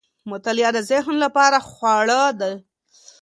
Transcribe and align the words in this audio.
مطالعه 0.31 0.71
د 0.75 0.79
ذهن 0.91 1.15
لپاره 1.23 1.57
خواړه 1.69 2.21
دي. 2.41 2.53